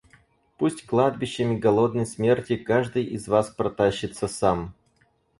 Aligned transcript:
Пусть 0.57 0.83
кладбищами 0.87 1.59
голодной 1.59 2.07
смерти 2.07 2.55
каждый 2.57 3.03
из 3.03 3.27
вас 3.27 3.51
протащится 3.51 4.27
сам! 4.27 4.73